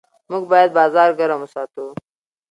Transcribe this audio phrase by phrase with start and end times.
[0.29, 1.85] موږ باید بازار ګرم وساتو.